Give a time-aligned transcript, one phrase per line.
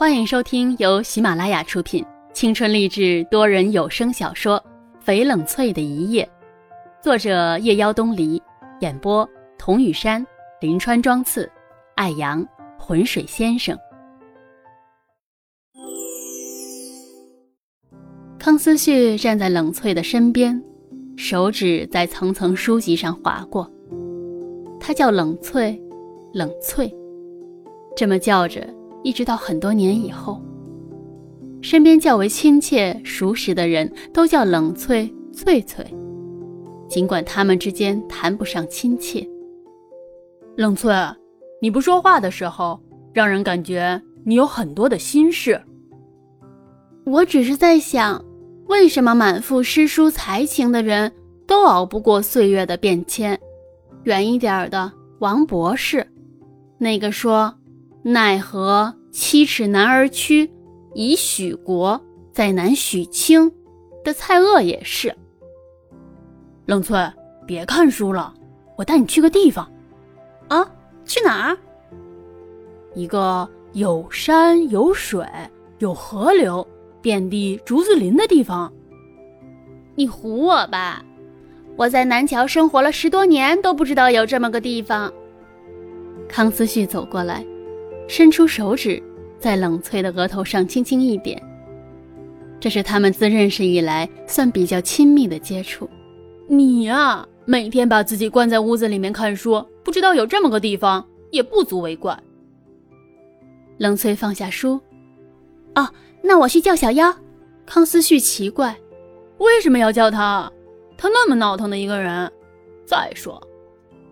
[0.00, 2.02] 欢迎收听由喜马拉雅出品、
[2.32, 4.58] 青春励志多人有声小说
[5.06, 6.24] 《翡冷翠的一夜》，
[7.04, 8.40] 作者夜妖东篱，
[8.80, 9.28] 演播
[9.58, 10.26] 童雨山、
[10.62, 11.52] 林川、庄次、
[11.96, 12.42] 艾阳、
[12.78, 13.78] 浑水先生。
[18.38, 20.58] 康思旭站在冷翠的身边，
[21.18, 23.70] 手指在层层书籍上划过。
[24.80, 25.78] 他叫冷翠，
[26.32, 26.90] 冷翠，
[27.94, 28.66] 这么叫着。
[29.02, 30.40] 一直到很多年以后，
[31.62, 35.84] 身边较为亲切熟识的人都叫冷翠翠翠，
[36.88, 39.26] 尽管他们之间谈不上亲切。
[40.56, 40.92] 冷翠，
[41.62, 42.78] 你不说话的时候，
[43.12, 45.60] 让人感觉你有很多的心事。
[47.04, 48.22] 我只是在想，
[48.68, 51.10] 为什么满腹诗书才情的人
[51.46, 53.40] 都熬不过岁月的变迁？
[54.04, 56.06] 远一点的王博士，
[56.78, 57.54] 那个说。
[58.02, 60.50] 奈何七尺男儿躯，
[60.94, 62.00] 以许国
[62.32, 63.52] 再难许卿
[64.02, 65.14] 的蔡锷也是。
[66.64, 66.98] 冷翠，
[67.46, 68.32] 别看书了，
[68.78, 69.70] 我带你去个地方。
[70.48, 70.66] 啊，
[71.04, 71.58] 去哪儿？
[72.94, 75.26] 一个有山有水
[75.78, 76.66] 有河流、
[77.02, 78.72] 遍地竹子林的地方。
[79.94, 81.04] 你唬我吧！
[81.76, 85.12] 我在南桥生活了十多年，都不知道有这么个地方。
[86.28, 87.44] 康思旭走过来。
[88.10, 89.00] 伸出手指，
[89.38, 91.40] 在冷翠的额头上轻轻一点。
[92.58, 95.88] 这是他们自认识以来算比较亲密的接触。
[96.48, 102.20] 你呀，每天把自己关在屋子里面看书，不知道有这么个地方，也不足为怪。
[103.78, 104.80] 冷翠放下书，
[105.76, 105.88] 哦，
[106.20, 107.14] 那我去叫小妖。
[107.64, 108.76] 康思旭奇怪，
[109.38, 110.50] 为什么要叫他？
[110.98, 112.28] 他那么闹腾的一个人。
[112.84, 113.40] 再说，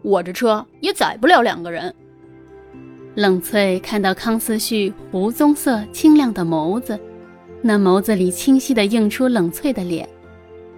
[0.00, 1.94] 我这车也载不了两个人。
[3.14, 6.98] 冷翠看到康思旭湖棕色清亮的眸子，
[7.60, 10.08] 那眸子里清晰地映出冷翠的脸，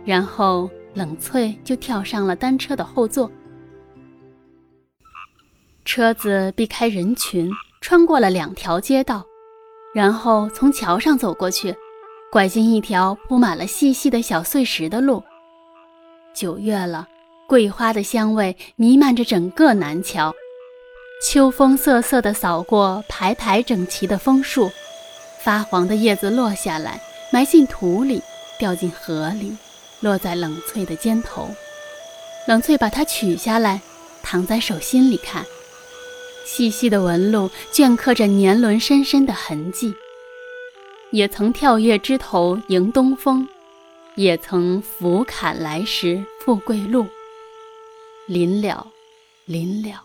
[0.05, 3.31] 然后冷翠就跳上了单车的后座。
[5.85, 7.49] 车子避开人群，
[7.81, 9.25] 穿过了两条街道，
[9.95, 11.73] 然后从桥上走过去，
[12.33, 15.23] 拐进一条铺满了细细的小碎石的路。
[16.35, 17.07] 九月了，
[17.47, 20.35] 桂花的香味弥漫着整个南桥。
[21.23, 24.71] 秋风瑟瑟地扫过排排整齐的枫树，
[25.43, 27.01] 发黄的叶子落下来，
[27.33, 28.23] 埋进土里，
[28.59, 29.57] 掉进河里，
[30.01, 31.49] 落在冷翠的肩头。
[32.47, 33.81] 冷翠把它取下来，
[34.23, 35.47] 躺在手心里看，
[36.45, 39.95] 细细的纹路镌刻着年轮深深的痕迹。
[41.11, 43.49] 也曾跳跃枝头迎东风，
[44.15, 47.07] 也曾俯瞰来时富贵路。
[48.27, 48.89] 临了，
[49.47, 50.04] 临了。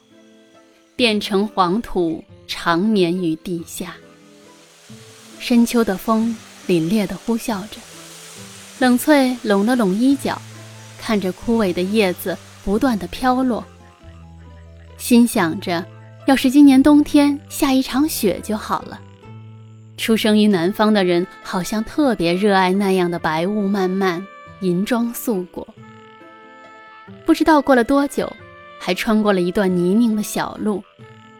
[0.99, 3.95] 变成黄土，长眠于地下。
[5.39, 6.35] 深秋的风
[6.67, 7.77] 凛冽地呼啸着，
[8.79, 10.41] 冷翠拢了拢衣角，
[10.99, 13.63] 看着枯萎的叶子不断地飘落，
[14.97, 15.85] 心想着，
[16.25, 18.99] 要是今年冬天下一场雪就好了。
[19.95, 24.21] 出生于南方的人好像特别热爱那样的白雾漫漫，
[24.59, 25.65] 银装素裹。
[27.25, 28.29] 不知道过了多久。
[28.79, 30.81] 还穿过了一段泥泞的小路，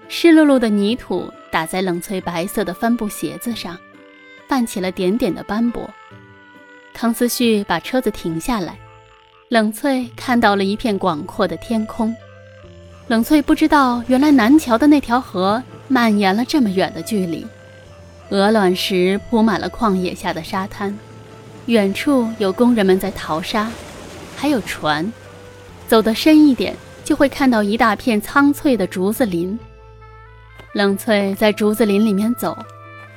[0.10, 3.76] 湿漉漉的泥土打在冷翠白色的帆布鞋子上，
[4.48, 5.90] 泛起了点点的斑驳。
[6.94, 8.78] 康思旭把车子停下来，
[9.48, 12.14] 冷翠看到了一片广阔的天空。
[13.08, 17.48] 冷翠不知道，原来南桥的那条河蔓延了这么远的距离。
[18.30, 20.96] 鹅卵石铺满了旷野下的沙滩，
[21.66, 23.72] 远处有工人们在淘沙，
[24.36, 25.12] 还有船。
[25.88, 26.76] 走得深一点。
[27.10, 29.58] 就会看到一大片苍翠的竹子林。
[30.74, 32.56] 冷翠在竹子林里面走，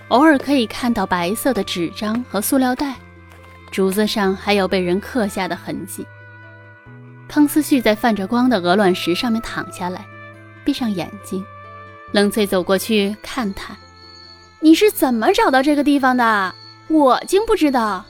[0.08, 2.94] 偶尔可以看到白色的纸张和塑料袋，
[3.70, 6.06] 竹子上还有被人刻下的痕迹。
[7.28, 10.06] 康思旭在泛着光的鹅卵石上面躺下来，
[10.64, 11.44] 闭上眼睛。
[12.12, 13.76] 冷翠走过去看他
[14.60, 16.54] ：“你是怎么找到这个地方的？
[16.88, 18.03] 我竟不知道。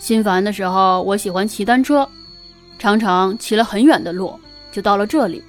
[0.00, 2.08] 心烦的时候，我喜欢骑单车，
[2.80, 4.36] 常常骑了很远的路。”
[4.70, 5.42] 就到了这里，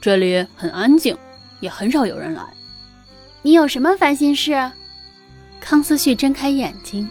[0.00, 1.16] 这里很安静，
[1.60, 2.42] 也很少有人来。
[3.42, 4.70] 你有什么烦心事？
[5.60, 7.08] 康思旭睁开眼睛，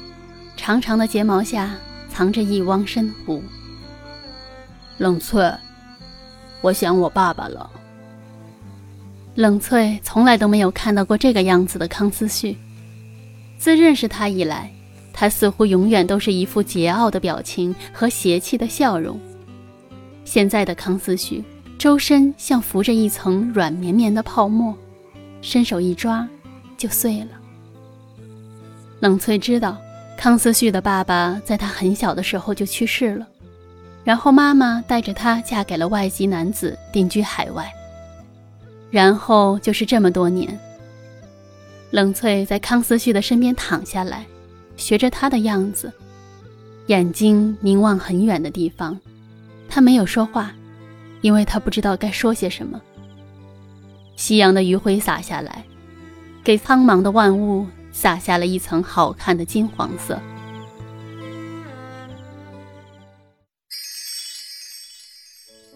[0.56, 1.72] 长长的睫毛下
[2.10, 3.42] 藏着一汪深湖。
[4.98, 5.52] 冷翠，
[6.62, 7.70] 我想我爸爸了。
[9.36, 12.58] 冷翠从来都没有看到过这个样子的康思旭。
[13.58, 14.72] 自认识他以来，
[15.14, 19.20] 他似乎永远都是一副桀骜的表情和邪气的笑容。
[20.26, 21.42] 现在的康思旭，
[21.78, 24.76] 周身像浮着一层软绵绵的泡沫，
[25.42, 26.28] 伸手一抓，
[26.76, 27.28] 就碎了。
[29.00, 29.78] 冷翠知道，
[30.18, 33.28] 康思旭的爸爸在他很小的时候就去世了，
[34.04, 37.72] 然后妈妈带着她嫁给了外籍男子，定居海外。
[38.90, 40.58] 然后就是这么多年。
[41.92, 44.26] 冷翠在康思旭的身边躺下来，
[44.76, 45.92] 学着他的样子，
[46.88, 49.00] 眼睛凝望很远的地方。
[49.76, 50.56] 他没有说话，
[51.20, 52.82] 因为他不知道该说些什么。
[54.16, 55.66] 夕阳的余晖洒下来，
[56.46, 60.18] 给苍茫的万物洒下了一层好看的金黄色。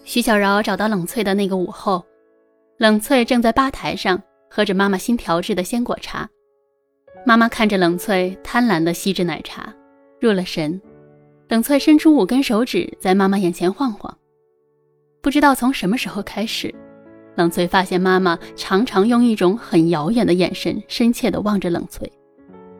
[0.06, 2.02] 徐小饶找到冷翠的那个午后，
[2.78, 6.26] 冷翠正在吧台上喝着妈妈新调制的鲜果茶。
[7.26, 9.70] 妈妈看着冷翠贪婪地吸着奶茶，
[10.18, 10.80] 入了神。
[11.50, 14.16] 冷翠伸出五根手指在妈妈眼前晃晃，
[15.20, 16.72] 不知道从什么时候开始。
[17.34, 22.08] 冷翠发现妈妈常常用一种很遥远的眼神深切地望着冷翠，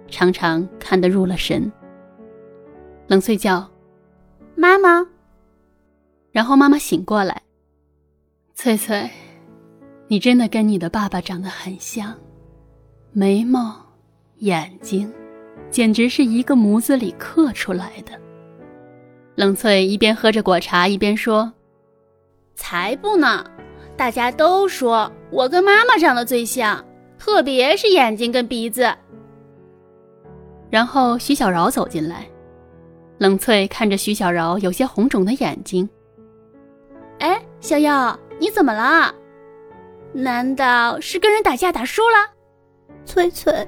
[0.08, 1.70] 常常看得入了神。
[3.08, 3.68] 冷翠叫
[4.54, 5.04] ：“妈妈。”
[6.30, 7.42] 然后妈妈醒过来
[8.54, 9.10] ：“翠翠，
[10.06, 12.14] 你真的跟你的爸爸长得很像，
[13.10, 13.84] 眉毛、
[14.36, 15.12] 眼睛，
[15.72, 18.12] 简直是一个模子里刻出来的。”
[19.40, 21.50] 冷翠一边喝着果茶一边说
[22.54, 23.42] ：“才不呢。”
[23.96, 26.84] 大家都说我跟妈妈长得最像，
[27.18, 28.94] 特别是眼睛跟鼻子。
[30.68, 32.28] 然后徐小饶走进来，
[33.16, 35.88] 冷翠看着徐小饶有些红肿的眼睛。
[37.20, 39.14] 哎，小耀，你怎么了？
[40.12, 42.30] 难道是跟人打架打输了？
[43.06, 43.66] 翠翠，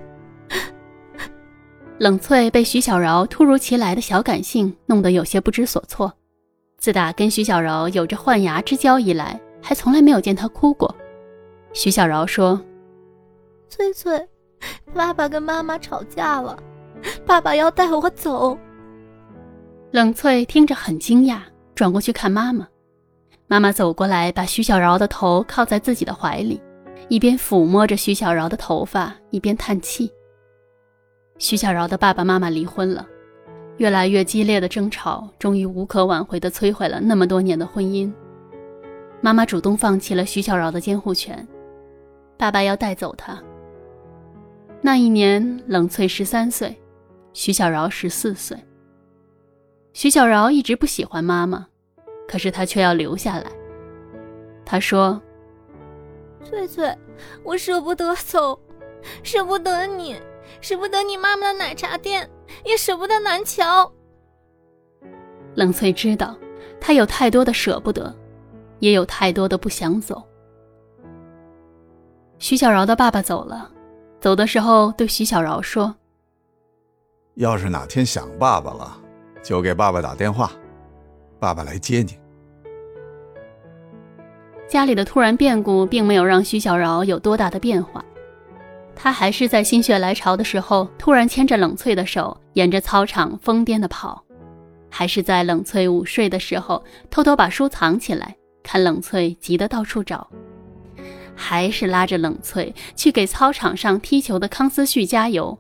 [2.02, 6.12] 冷翠被徐小饶突如其来的小感性弄得有些不知所措。
[6.76, 9.40] 自打跟徐小饶有着换牙之交以来。
[9.64, 10.92] 还从来没有见他哭过，
[11.72, 12.60] 徐小饶说
[13.70, 14.28] ：“翠翠，
[14.92, 16.58] 爸爸跟妈妈吵架了，
[17.24, 18.58] 爸爸要带我走。”
[19.92, 21.38] 冷翠听着很惊讶，
[21.76, 22.66] 转过去看妈妈。
[23.46, 26.60] 妈妈走过来，把徐小饶的头靠在自己的怀里，
[27.06, 30.10] 一边抚摸着徐小饶的头发，一边叹气。
[31.42, 33.04] 徐小饶的爸爸妈妈离婚了，
[33.78, 38.12] 越来越激烈的争吵，终于无可挽回地摧毁了那么多年的婚姻。
[39.20, 41.44] 妈妈主动放弃了徐小饶的监护权，
[42.38, 43.42] 爸爸要带走他。
[44.80, 46.80] 那一年，冷翠十三岁，
[47.32, 48.56] 徐小饶十四岁。
[49.92, 51.66] 徐小饶一直不喜欢妈妈，
[52.28, 53.50] 可是他却要留下来。
[54.64, 55.20] 他说
[56.44, 56.96] ：“翠翠，
[57.42, 58.56] 我舍不得走，
[59.24, 60.14] 舍不得你，
[60.60, 62.28] 舍不得你妈妈的奶茶店，
[62.64, 63.90] 也舍不得南桥。”
[65.54, 66.36] 冷翠知道，
[66.80, 68.14] 他有太多的舍不得。
[68.80, 70.20] 也有太多的不想走。
[72.40, 73.70] 徐小饶的爸爸走了，
[74.18, 75.94] 走的时候对徐小饶说
[77.38, 79.00] ：“要是哪天想爸爸了，
[79.40, 80.50] 就给爸爸打电话，
[81.38, 82.18] 爸爸来接你。”
[84.66, 88.04] 家里的突然变故并没有让徐小饶有多大的变化，
[88.94, 94.22] 他还是在心血来潮的时候突然牵着冷翠的手，沿着操场疯癫的跑，
[94.90, 98.36] 还是在冷翠午睡的时候偷偷把书藏起来。
[98.62, 100.30] 看冷翠急得到处找，
[101.34, 105.58] 还是拉着冷翠去给操场上踢球的康思旭加油，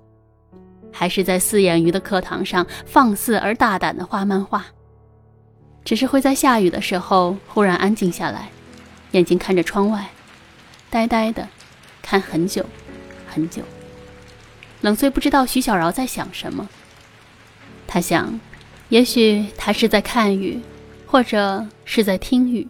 [0.92, 4.64] 还是在四眼鱼的课堂上放肆而大胆的画漫画。
[5.84, 8.48] 只是会在下雨的时候忽然安静下来，
[9.10, 10.08] 眼睛看着窗外，
[10.88, 11.48] 呆呆的
[12.00, 12.64] 看很久
[13.32, 13.62] 很久。
[14.82, 16.68] 冷翠不知道徐小饶在想什么，
[17.86, 18.38] 他想，
[18.88, 20.60] 也许他是在看雨，
[21.06, 22.66] 或者是在听雨。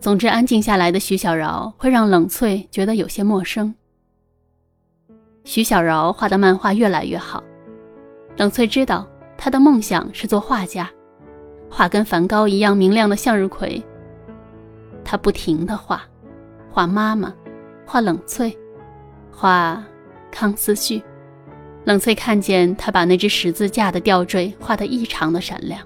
[0.00, 3.74] 总之，安静下来的徐小饶会让冷翠觉得有些陌生。
[5.44, 7.42] 徐小饶画的漫画越来越好，
[8.36, 10.90] 冷翠知道他的梦想是做画家，
[11.68, 13.82] 画跟梵高一样明亮的向日葵。
[15.04, 16.02] 他不停的画，
[16.70, 17.34] 画妈妈，
[17.84, 18.56] 画冷翠，
[19.32, 19.82] 画
[20.30, 21.02] 康思旭。
[21.84, 25.80] 冷翠看见他把那只十字架的吊坠画得异常的闪亮。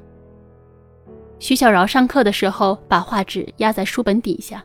[1.38, 4.62] 徐小饶上课的时候，把画纸压在书本底下。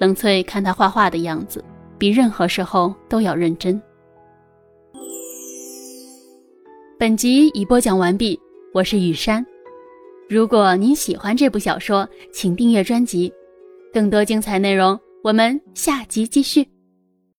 [0.00, 1.62] 冷翠看他画画的样子，
[1.98, 3.80] 比任何时候都要认真。
[6.98, 8.40] 本集已播讲完毕，
[8.72, 9.44] 我是雨山。
[10.28, 13.32] 如果您喜欢这部小说，请订阅专辑，
[13.92, 16.73] 更多精彩内容我们下集继续。